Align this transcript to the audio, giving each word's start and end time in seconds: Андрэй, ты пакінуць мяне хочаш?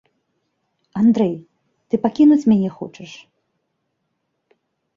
Андрэй, 1.01 1.35
ты 1.89 1.93
пакінуць 2.07 2.39
мяне 2.51 2.69
хочаш? 2.81 3.11